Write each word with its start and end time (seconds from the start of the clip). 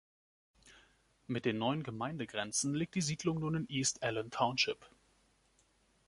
Mit 1.27 1.45
den 1.45 1.59
neuen 1.59 1.83
Gemeindegrenzen 1.83 2.73
liegt 2.73 2.95
die 2.95 3.01
Siedlung 3.03 3.39
nun 3.39 3.53
in 3.53 3.69
East 3.69 4.01
Allen 4.01 4.31
Twp. 4.31 4.89